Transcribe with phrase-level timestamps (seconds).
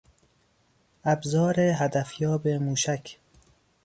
[1.03, 3.19] ابزار هدفیاب موشک